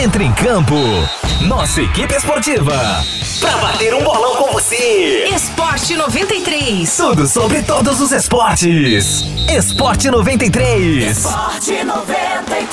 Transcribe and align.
Entre 0.00 0.22
em 0.22 0.32
campo. 0.32 0.76
Nossa 1.48 1.82
equipe 1.82 2.14
esportiva. 2.14 2.72
Pra 3.40 3.56
bater 3.56 3.92
um 3.94 4.04
bolão 4.04 4.36
com 4.36 4.52
você. 4.52 5.24
Esporte 5.34 5.96
93. 5.96 6.96
Tudo 6.96 7.26
sobre 7.26 7.64
todos 7.64 8.00
os 8.00 8.12
esportes. 8.12 9.24
Esporte 9.50 10.08
93. 10.08 11.18
Esporte 11.18 11.82
93. 11.82 12.70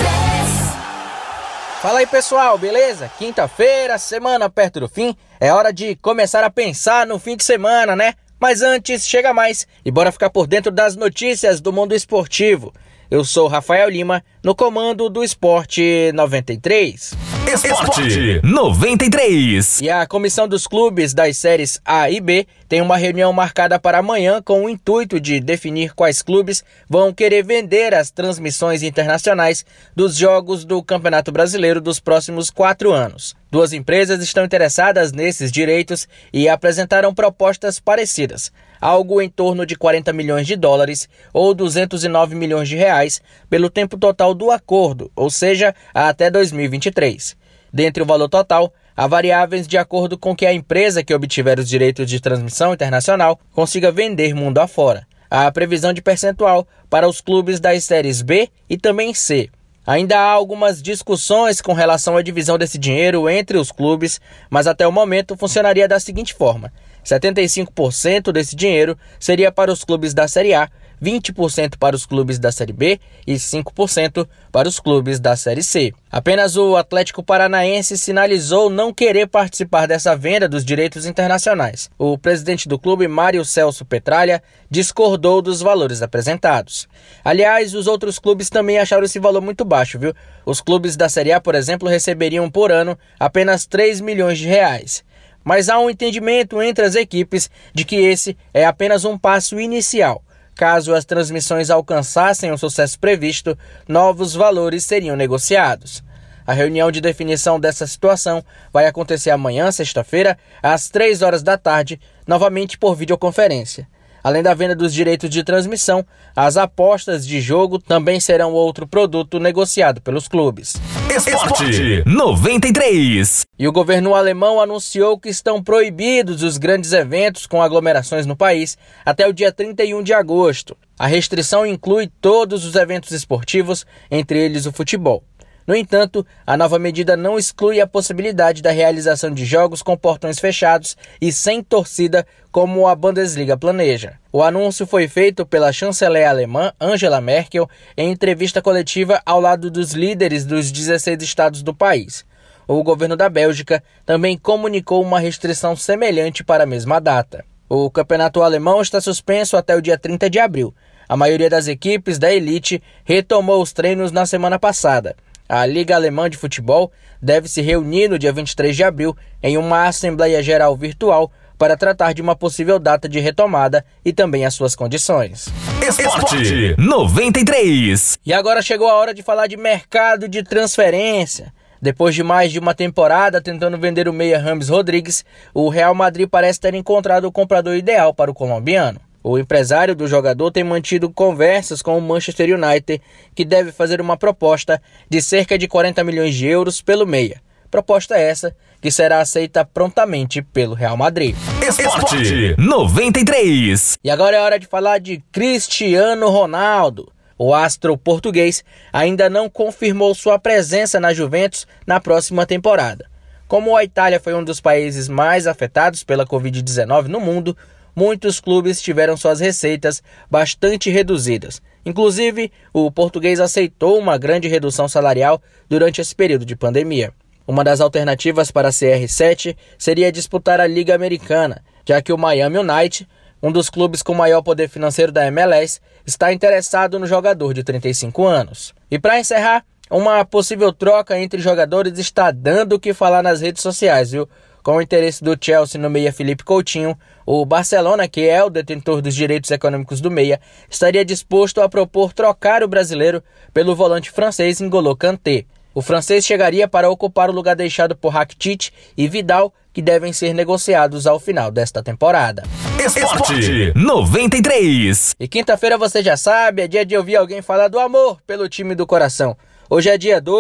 Fala 1.82 2.00
aí 2.00 2.06
pessoal, 2.06 2.60
beleza? 2.60 3.12
Quinta-feira, 3.18 3.98
semana 3.98 4.48
perto 4.48 4.82
do 4.82 4.88
fim, 4.88 5.18
é 5.40 5.52
hora 5.52 5.74
de 5.74 5.96
começar 5.96 6.44
a 6.44 6.50
pensar 6.52 7.08
no 7.08 7.18
fim 7.18 7.36
de 7.36 7.44
semana, 7.44 7.96
né? 7.96 8.14
Mas 8.40 8.62
antes, 8.62 9.08
chega 9.08 9.34
mais 9.34 9.66
e 9.84 9.90
bora 9.90 10.12
ficar 10.12 10.30
por 10.30 10.46
dentro 10.46 10.72
das 10.72 10.96
notícias 10.96 11.60
do 11.60 11.74
mundo 11.74 11.96
esportivo. 11.96 12.72
Eu 13.10 13.24
sou 13.24 13.48
Rafael 13.48 13.88
Lima, 13.88 14.24
no 14.44 14.56
comando 14.56 15.10
do 15.10 15.24
Esporte 15.24 16.12
93. 16.16 17.14
Esporte 17.54 18.42
93. 18.44 19.82
E 19.82 19.90
a 19.92 20.08
comissão 20.08 20.48
dos 20.48 20.66
clubes 20.66 21.14
das 21.14 21.38
séries 21.38 21.80
A 21.86 22.10
e 22.10 22.20
B 22.20 22.48
tem 22.68 22.82
uma 22.82 22.98
reunião 22.98 23.32
marcada 23.32 23.80
para 23.80 24.00
amanhã 24.00 24.42
com 24.42 24.66
o 24.66 24.70
intuito 24.70 25.20
de 25.20 25.40
definir 25.40 25.94
quais 25.94 26.24
clubes 26.24 26.64
vão 26.90 27.14
querer 27.14 27.44
vender 27.44 27.94
as 27.94 28.10
transmissões 28.10 28.82
internacionais 28.82 29.64
dos 29.96 30.16
jogos 30.16 30.66
do 30.66 30.82
Campeonato 30.82 31.32
Brasileiro 31.32 31.80
dos 31.80 32.00
próximos 32.00 32.50
quatro 32.50 32.92
anos. 32.92 33.36
Duas 33.56 33.72
empresas 33.72 34.22
estão 34.22 34.44
interessadas 34.44 35.14
nesses 35.14 35.50
direitos 35.50 36.10
e 36.34 36.50
apresentaram 36.50 37.14
propostas 37.14 37.80
parecidas 37.80 38.52
algo 38.82 39.22
em 39.22 39.30
torno 39.30 39.66
de 39.66 39.78
40 39.78 40.12
milhões 40.12 40.46
de 40.46 40.58
dólares 40.58 41.08
ou 41.32 41.54
209 41.54 42.36
milhões 42.36 42.68
de 42.68 42.76
reais 42.76 43.22
pelo 43.50 43.70
tempo 43.70 43.98
total 43.98 44.34
do 44.34 44.52
acordo, 44.52 45.10
ou 45.16 45.30
seja, 45.30 45.74
até 45.94 46.30
2023. 46.30 47.38
Dentre 47.72 48.04
o 48.04 48.06
valor 48.06 48.28
total, 48.28 48.74
há 48.94 49.08
variáveis 49.08 49.70
de 49.70 49.78
acordo 49.78 50.18
com 50.18 50.36
que 50.36 50.46
a 50.46 50.54
empresa 50.54 51.02
que 51.02 51.14
obtiver 51.14 51.58
os 51.58 51.70
direitos 51.70 52.10
de 52.10 52.20
transmissão 52.20 52.74
internacional 52.74 53.40
consiga 53.54 53.90
vender 53.90 54.36
mundo 54.36 54.58
afora. 54.58 55.08
Há 55.32 55.48
a 55.48 55.52
previsão 55.54 55.94
de 55.94 56.02
percentual 56.02 56.68
para 56.90 57.08
os 57.08 57.22
clubes 57.22 57.62
das 57.62 57.86
séries 57.86 58.22
B 58.22 58.50
e 58.70 58.78
também 58.78 59.14
C. 59.14 59.50
Ainda 59.86 60.18
há 60.18 60.32
algumas 60.32 60.82
discussões 60.82 61.62
com 61.62 61.72
relação 61.72 62.18
à 62.18 62.24
divisão 62.24 62.58
desse 62.58 62.78
dinheiro 62.78 63.30
entre 63.30 63.58
os 63.58 63.72
clubes, 63.72 64.20
mas 64.50 64.66
até 64.66 64.88
o 64.88 64.92
momento 64.92 65.38
funcionaria 65.38 65.88
da 65.88 66.00
seguinte 66.00 66.34
forma: 66.34 66.74
75% 67.04 68.32
desse 68.32 68.56
dinheiro 68.56 68.98
seria 69.20 69.52
para 69.52 69.72
os 69.72 69.84
clubes 69.84 70.14
da 70.14 70.28
Série 70.28 70.56
A, 70.56 70.70
20% 71.06 71.78
para 71.78 71.96
os 71.96 72.04
clubes 72.04 72.40
da 72.40 72.52
Série 72.52 72.74
B 72.74 73.00
e 73.28 73.36
5% 73.36 74.28
para 74.52 74.68
os 74.68 74.80
clubes 74.80 75.20
da 75.20 75.36
Série 75.36 75.62
C. 75.62 75.94
Apenas 76.12 76.58
o 76.58 76.76
Atlético 76.76 77.22
Paranaense 77.22 77.96
sinalizou 77.96 78.72
não 78.72 78.92
querer 78.92 79.28
participar 79.28 79.86
dessa 79.86 80.16
venda 80.16 80.50
dos 80.50 80.66
direitos 80.66 81.06
internacionais. 81.06 81.92
O 81.96 82.18
presidente 82.18 82.68
do 82.68 82.80
clube, 82.80 83.08
Mário 83.08 83.46
Celso 83.46 83.86
Petralha, 83.86 84.42
discordou 84.68 85.44
dos 85.44 85.62
valores 85.62 86.02
apresentados. 86.02 86.88
Aliás, 87.24 87.76
os 87.76 87.86
outros 87.86 88.18
clubes 88.18 88.50
também 88.50 88.80
acharam 88.80 89.04
esse 89.04 89.20
valor 89.20 89.42
muito 89.42 89.64
baixo, 89.64 90.00
viu? 90.00 90.12
Os 90.44 90.60
clubes 90.60 90.96
da 90.96 91.08
Série 91.08 91.32
A, 91.32 91.40
por 91.40 91.54
exemplo, 91.54 91.88
receberiam 91.88 92.50
por 92.50 92.72
ano 92.72 92.98
apenas 93.20 93.68
3 93.68 94.02
milhões 94.02 94.40
de 94.40 94.48
reais 94.48 95.04
mas 95.48 95.70
há 95.70 95.78
um 95.78 95.92
entendimento 95.92 96.60
entre 96.60 96.84
as 96.84 96.96
equipes 96.96 97.52
de 97.72 97.86
que 97.86 97.96
esse 97.96 98.36
é 98.52 98.66
apenas 98.66 99.06
um 99.06 99.16
passo 99.16 99.60
inicial. 99.60 100.24
Caso 100.56 100.94
as 100.96 101.04
transmissões 101.04 101.70
alcançassem 101.70 102.52
o 102.52 102.58
sucesso 102.58 102.98
previsto, 102.98 103.58
novos 103.88 104.34
valores 104.34 104.86
seriam 104.86 105.16
negociados. 105.16 106.02
A 106.48 106.54
reunião 106.54 106.92
de 106.92 107.02
definição 107.02 107.60
dessa 107.60 107.86
situação 107.86 108.44
vai 108.72 108.86
acontecer 108.86 109.32
amanhã, 109.32 109.72
sexta-feira, 109.72 110.38
às 110.64 110.90
3 110.90 111.22
horas 111.22 111.44
da 111.44 111.58
tarde, 111.58 112.00
novamente 112.26 112.78
por 112.78 112.96
videoconferência. 112.96 113.88
Além 114.26 114.42
da 114.42 114.56
venda 114.56 114.74
dos 114.74 114.92
direitos 114.92 115.30
de 115.30 115.44
transmissão, 115.44 116.04
as 116.36 116.58
apostas 116.58 117.28
de 117.28 117.40
jogo 117.40 117.78
também 117.78 118.20
serão 118.20 118.54
outro 118.54 118.88
produto 118.88 119.40
negociado 119.40 120.02
pelos 120.02 120.28
clubes. 120.28 120.74
Esporte 121.16 122.02
93. 122.08 123.46
E 123.60 123.68
o 123.68 123.72
governo 123.72 124.16
alemão 124.16 124.60
anunciou 124.60 125.20
que 125.20 125.30
estão 125.30 125.62
proibidos 125.62 126.42
os 126.42 126.58
grandes 126.58 126.92
eventos 126.92 127.46
com 127.46 127.62
aglomerações 127.62 128.26
no 128.26 128.36
país 128.36 128.80
até 129.06 129.28
o 129.28 129.32
dia 129.32 129.52
31 129.52 130.02
de 130.02 130.12
agosto. 130.12 130.76
A 130.98 131.06
restrição 131.06 131.64
inclui 131.64 132.10
todos 132.20 132.66
os 132.66 132.74
eventos 132.74 133.12
esportivos, 133.12 133.86
entre 134.10 134.40
eles 134.40 134.66
o 134.66 134.72
futebol. 134.72 135.24
No 135.68 135.76
entanto, 135.76 136.26
a 136.46 136.56
nova 136.56 136.78
medida 136.78 137.18
não 137.18 137.40
exclui 137.40 137.82
a 137.82 137.88
possibilidade 137.88 138.62
da 138.62 138.70
realização 138.70 139.32
de 139.32 139.44
jogos 139.46 139.82
com 139.82 139.98
portões 139.98 140.38
fechados 140.38 140.96
e 141.20 141.32
sem 141.32 141.64
torcida, 141.64 142.26
como 142.52 142.88
a 142.88 142.96
Bundesliga 142.96 143.58
planeja. 143.58 144.14
O 144.32 144.44
anúncio 144.44 144.86
foi 144.86 145.08
feito 145.08 145.44
pela 145.44 145.74
chanceler 145.74 146.30
alemã 146.30 146.72
Angela 146.80 147.20
Merkel 147.20 147.68
em 147.98 148.12
entrevista 148.12 148.62
coletiva 148.62 149.20
ao 149.26 149.42
lado 149.42 149.72
dos 149.72 149.94
líderes 149.94 150.46
dos 150.46 150.72
16 150.72 151.24
estados 151.24 151.64
do 151.64 151.74
país. 151.74 152.24
O 152.68 152.84
governo 152.84 153.16
da 153.16 153.28
Bélgica 153.28 153.84
também 154.06 154.38
comunicou 154.38 155.02
uma 155.02 155.20
restrição 155.20 155.76
semelhante 155.76 156.44
para 156.44 156.64
a 156.64 156.68
mesma 156.68 157.00
data. 157.00 157.44
O 157.68 157.90
campeonato 157.90 158.44
alemão 158.44 158.82
está 158.82 159.02
suspenso 159.02 159.58
até 159.58 159.76
o 159.76 159.82
dia 159.82 159.98
30 159.98 160.30
de 160.30 160.40
abril. 160.40 160.74
A 161.10 161.18
maioria 161.18 161.50
das 161.50 161.68
equipes 161.68 162.20
da 162.20 162.32
elite 162.32 162.82
retomou 163.04 163.62
os 163.62 163.74
treinos 163.74 164.12
na 164.12 164.26
semana 164.26 164.60
passada. 164.60 165.16
A 165.48 165.64
Liga 165.66 165.96
Alemã 165.96 166.28
de 166.28 166.38
Futebol 166.38 166.92
deve 167.22 167.48
se 167.48 167.62
reunir 167.62 168.08
no 168.08 168.18
dia 168.18 168.34
23 168.34 168.76
de 168.76 168.84
abril 168.84 169.16
em 169.44 169.58
uma 169.58 169.88
Assembleia 169.88 170.42
Geral 170.42 170.76
virtual 170.76 171.32
para 171.56 171.78
tratar 171.78 172.14
de 172.14 172.22
uma 172.22 172.36
possível 172.36 172.80
data 172.80 173.08
de 173.08 173.20
retomada 173.20 173.86
e 174.04 174.12
também 174.12 174.44
as 174.44 174.56
suas 174.56 174.76
condições. 174.76 175.48
Esporte 175.88 176.76
93. 176.80 178.20
E 178.26 178.34
agora 178.34 178.62
chegou 178.62 178.90
a 178.90 178.96
hora 178.96 179.14
de 179.14 179.22
falar 179.22 179.46
de 179.46 179.56
mercado 179.56 180.28
de 180.28 180.44
transferência. 180.44 181.54
Depois 181.80 182.16
de 182.16 182.24
mais 182.24 182.52
de 182.52 182.58
uma 182.58 182.74
temporada 182.74 183.40
tentando 183.40 183.78
vender 183.78 184.08
o 184.08 184.14
meia 184.14 184.40
Rames 184.40 184.70
Rodrigues, 184.70 185.24
o 185.54 185.70
Real 185.70 185.94
Madrid 185.94 186.28
parece 186.28 186.60
ter 186.60 186.74
encontrado 186.74 187.26
o 187.26 187.32
comprador 187.32 187.76
ideal 187.76 188.16
para 188.16 188.32
o 188.32 188.34
colombiano. 188.34 189.00
O 189.28 189.40
empresário 189.40 189.96
do 189.96 190.08
jogador 190.08 190.52
tem 190.52 190.64
mantido 190.64 191.10
conversas 191.10 191.82
com 191.82 191.98
o 191.98 192.02
Manchester 192.02 192.48
United, 192.54 193.02
que 193.34 193.44
deve 193.44 193.72
fazer 193.72 194.00
uma 194.00 194.16
proposta 194.16 194.80
de 195.10 195.20
cerca 195.20 195.58
de 195.58 195.68
40 195.68 196.04
milhões 196.04 196.36
de 196.36 196.46
euros 196.46 196.80
pelo 196.80 197.08
meia. 197.08 197.42
Proposta 197.72 198.16
essa 198.16 198.56
que 198.80 198.92
será 198.92 199.22
aceita 199.22 199.66
prontamente 199.66 200.44
pelo 200.44 200.76
Real 200.76 200.96
Madrid. 200.96 201.36
Esporte 201.68 202.56
93. 202.60 203.98
E 204.04 204.12
agora 204.12 204.38
é 204.38 204.42
hora 204.42 204.60
de 204.60 204.68
falar 204.68 205.00
de 205.00 205.24
Cristiano 205.32 206.30
Ronaldo. 206.30 207.12
O 207.36 207.52
astro 207.52 207.98
português 207.98 208.64
ainda 208.94 209.28
não 209.28 209.50
confirmou 209.50 210.14
sua 210.14 210.38
presença 210.38 211.00
na 211.00 211.16
Juventus 211.16 211.66
na 211.88 212.00
próxima 212.00 212.46
temporada. 212.46 213.10
Como 213.48 213.76
a 213.76 213.84
Itália 213.84 214.20
foi 214.20 214.36
um 214.36 214.44
dos 214.44 214.62
países 214.62 215.10
mais 215.10 215.48
afetados 215.48 216.04
pela 216.04 216.28
Covid-19 216.28 217.08
no 217.08 217.20
mundo, 217.20 217.58
muitos 217.96 218.40
clubes 218.40 218.82
tiveram 218.82 219.16
suas 219.16 219.40
receitas 219.40 220.04
bastante 220.30 220.90
reduzidas. 220.90 221.62
Inclusive, 221.86 222.52
o 222.74 222.92
português 222.92 223.40
aceitou 223.40 223.98
uma 223.98 224.18
grande 224.18 224.48
redução 224.48 224.88
salarial 224.88 225.42
durante 225.70 226.02
esse 226.02 226.16
período 226.16 226.46
de 226.46 226.56
pandemia. 226.56 227.14
Uma 227.48 227.64
das 227.64 227.80
alternativas 227.80 228.50
para 228.50 228.70
a 228.70 228.72
CR7 228.72 229.56
seria 229.78 230.12
disputar 230.12 230.60
a 230.60 230.66
Liga 230.66 230.96
Americana, 230.96 231.64
já 231.88 232.02
que 232.02 232.12
o 232.12 232.18
Miami 232.18 232.58
United, 232.58 233.08
um 233.42 233.52
dos 233.52 233.70
clubes 233.70 234.02
com 234.02 234.16
maior 234.16 234.42
poder 234.42 234.68
financeiro 234.68 235.12
da 235.12 235.28
MLS, 235.28 235.80
está 236.06 236.34
interessado 236.34 236.98
no 236.98 237.06
jogador 237.06 237.54
de 237.54 237.64
35 237.64 238.26
anos. 238.26 238.74
E 238.90 238.98
para 238.98 239.20
encerrar, 239.20 239.64
uma 239.92 240.26
possível 240.26 240.74
troca 240.74 241.20
entre 241.20 241.40
jogadores 241.40 242.00
está 242.00 242.32
dando 242.32 242.74
o 242.74 242.80
que 242.80 242.92
falar 242.92 243.22
nas 243.22 243.42
redes 243.42 243.62
sociais, 243.62 244.10
viu? 244.10 244.28
Com 244.66 244.78
o 244.78 244.82
interesse 244.82 245.24
do 245.24 245.38
Chelsea 245.40 245.80
no 245.80 245.92
meia 245.92 246.12
Felipe 246.12 246.44
Coutinho, 246.44 246.98
o 247.24 247.46
Barcelona, 247.46 248.08
que 248.08 248.28
é 248.28 248.44
o 248.44 248.50
detentor 248.50 249.00
dos 249.00 249.14
direitos 249.14 249.52
econômicos 249.52 250.02
do 250.02 250.10
meia, 250.10 250.42
estaria 250.68 251.06
disposto 251.06 251.62
a 251.62 251.70
propor 251.70 252.12
trocar 252.12 252.64
o 252.64 252.68
brasileiro 252.68 253.24
pelo 253.54 253.76
volante 253.76 254.10
francês 254.10 254.60
N'Golo 254.60 254.96
Kanté. 254.96 255.46
O 255.72 255.84
francês 255.84 256.26
chegaria 256.26 256.68
para 256.68 256.90
ocupar 256.90 257.30
o 257.30 257.34
lugar 257.34 257.56
deixado 257.56 257.96
por 257.96 258.10
Rakitic 258.10 258.72
e 258.98 259.08
Vidal, 259.08 259.54
que 259.72 259.84
devem 259.84 260.12
ser 260.12 260.34
negociados 260.34 261.06
ao 261.06 261.20
final 261.20 261.52
desta 261.52 261.84
temporada. 261.84 262.42
Esporte 262.84 263.72
93. 263.76 265.16
E 265.20 265.28
quinta-feira 265.28 265.78
você 265.78 266.02
já 266.02 266.18
sabe, 266.18 266.64
é 266.64 266.68
dia 266.68 266.84
de 266.84 266.98
ouvir 266.98 267.18
alguém 267.18 267.40
falar 267.40 267.68
do 267.68 267.78
amor 267.78 268.18
pelo 268.26 268.50
time 268.50 268.74
do 268.74 268.88
coração. 268.88 269.38
Hoje 269.68 269.90
é 269.90 269.98
dia 269.98 270.22
do 270.22 270.38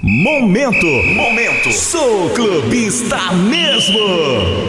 Momento. 0.00 0.86
Momento. 1.16 1.72
Sou 1.72 2.30
clubista 2.30 3.16
mesmo. 3.32 3.98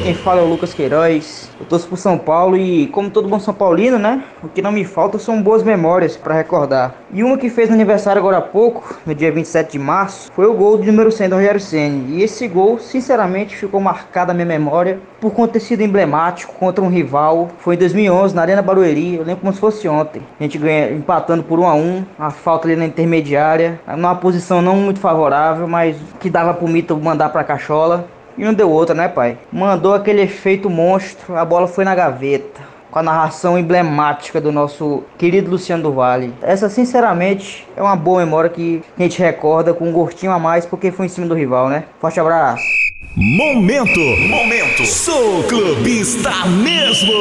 Quem 0.03 0.15
fala 0.15 0.41
é 0.41 0.43
o 0.43 0.47
Lucas 0.47 0.73
Queiroz 0.73 1.51
Eu 1.59 1.67
torço 1.67 1.87
pro 1.87 1.95
São 1.95 2.17
Paulo 2.17 2.57
e, 2.57 2.87
como 2.87 3.11
todo 3.11 3.29
bom 3.29 3.39
São 3.39 3.53
Paulino, 3.53 3.99
né? 3.99 4.23
O 4.41 4.49
que 4.49 4.59
não 4.59 4.71
me 4.71 4.83
falta 4.83 5.19
são 5.19 5.41
boas 5.41 5.61
memórias 5.61 6.17
para 6.17 6.33
recordar. 6.33 6.95
E 7.13 7.23
uma 7.23 7.37
que 7.37 7.49
fez 7.49 7.69
no 7.69 7.75
aniversário 7.75 8.19
agora 8.19 8.37
há 8.37 8.41
pouco, 8.41 8.97
no 9.05 9.13
dia 9.13 9.31
27 9.31 9.73
de 9.73 9.79
março, 9.79 10.31
foi 10.33 10.47
o 10.47 10.53
gol 10.53 10.79
de 10.79 10.87
número 10.87 11.11
100 11.11 11.29
do 11.29 11.35
Rogério 11.35 11.59
Senni. 11.59 12.17
E 12.17 12.23
esse 12.23 12.47
gol, 12.47 12.79
sinceramente, 12.79 13.55
ficou 13.55 13.79
marcado 13.79 14.29
na 14.29 14.33
minha 14.33 14.47
memória 14.47 14.99
por 15.21 15.31
conta 15.31 15.53
ter 15.53 15.59
sido 15.59 15.81
emblemático 15.81 16.53
contra 16.55 16.83
um 16.83 16.89
rival. 16.89 17.49
Foi 17.59 17.75
em 17.75 17.77
2011, 17.77 18.33
na 18.33 18.41
Arena 18.41 18.61
Barueri. 18.61 19.15
Eu 19.15 19.23
lembro 19.23 19.41
como 19.41 19.53
se 19.53 19.59
fosse 19.59 19.87
ontem. 19.87 20.23
A 20.39 20.43
gente 20.43 20.57
ganha 20.57 20.91
empatando 20.91 21.43
por 21.43 21.59
1 21.59 21.67
a 21.67 21.75
1 21.75 22.05
a 22.17 22.31
falta 22.31 22.67
ali 22.67 22.75
na 22.75 22.85
intermediária, 23.39 23.79
numa 23.87 24.15
posição 24.15 24.61
não 24.61 24.75
muito 24.75 24.99
favorável, 24.99 25.67
mas 25.67 25.95
que 26.19 26.29
dava 26.29 26.53
pro 26.53 26.67
Mito 26.67 26.95
mandar 26.97 27.29
pra 27.29 27.43
cachola. 27.43 28.05
E 28.37 28.43
não 28.43 28.53
deu 28.53 28.69
outra, 28.69 28.95
né, 28.95 29.07
pai? 29.07 29.37
Mandou 29.51 29.93
aquele 29.93 30.21
efeito 30.21 30.69
monstro, 30.69 31.35
a 31.35 31.43
bola 31.43 31.67
foi 31.67 31.83
na 31.83 31.95
gaveta. 31.95 32.68
Com 32.91 32.99
a 32.99 33.03
narração 33.03 33.57
emblemática 33.57 34.41
do 34.41 34.51
nosso 34.51 35.03
querido 35.17 35.51
Luciano 35.51 35.83
do 35.83 35.93
Vale. 35.93 36.33
Essa, 36.41 36.69
sinceramente, 36.69 37.67
é 37.75 37.81
uma 37.81 37.95
boa 37.95 38.19
memória 38.25 38.49
que 38.49 38.81
a 38.97 39.01
gente 39.01 39.19
recorda 39.19 39.73
com 39.73 39.89
um 39.89 39.91
gostinho 39.91 40.31
a 40.31 40.39
mais, 40.39 40.65
porque 40.65 40.91
foi 40.91 41.05
em 41.05 41.09
cima 41.09 41.27
do 41.27 41.35
rival, 41.35 41.69
né? 41.69 41.85
Forte 41.99 42.19
abraço. 42.19 42.63
Momento, 43.15 43.99
momento, 44.27 44.85
sou 44.85 45.43
clubista 45.43 46.31
mesmo. 46.45 47.11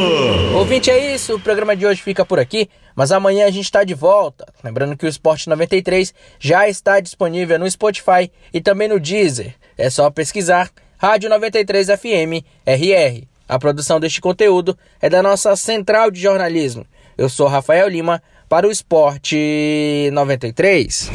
Ouvinte, 0.54 0.90
é 0.90 1.14
isso. 1.14 1.34
O 1.34 1.40
programa 1.40 1.74
de 1.74 1.86
hoje 1.86 2.02
fica 2.02 2.24
por 2.24 2.38
aqui, 2.38 2.68
mas 2.94 3.10
amanhã 3.10 3.46
a 3.46 3.50
gente 3.50 3.64
está 3.64 3.84
de 3.84 3.94
volta. 3.94 4.46
Lembrando 4.62 4.96
que 4.96 5.06
o 5.06 5.08
Esporte 5.08 5.48
93 5.48 6.14
já 6.38 6.68
está 6.68 7.00
disponível 7.00 7.58
no 7.58 7.70
Spotify 7.70 8.30
e 8.52 8.60
também 8.60 8.88
no 8.88 9.00
Deezer. 9.00 9.54
É 9.76 9.88
só 9.90 10.10
pesquisar 10.10 10.70
Rádio 10.98 11.30
93 11.30 11.88
FM 11.88 12.44
RR. 12.66 13.27
A 13.48 13.58
produção 13.58 13.98
deste 13.98 14.20
conteúdo 14.20 14.76
é 15.00 15.08
da 15.08 15.22
nossa 15.22 15.56
central 15.56 16.10
de 16.10 16.20
jornalismo. 16.20 16.84
Eu 17.16 17.28
sou 17.28 17.48
Rafael 17.48 17.88
Lima 17.88 18.22
para 18.48 18.68
o 18.68 18.70
Esporte 18.70 20.10
93. 20.12 21.10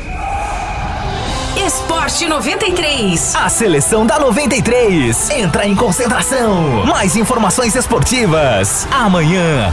Esporte 1.65 2.25
93. 2.25 3.35
A 3.35 3.47
seleção 3.49 4.05
da 4.05 4.19
93 4.19 5.29
entra 5.29 5.65
em 5.65 5.75
concentração. 5.75 6.85
Mais 6.85 7.15
informações 7.15 7.75
esportivas 7.75 8.87
amanhã 8.91 9.71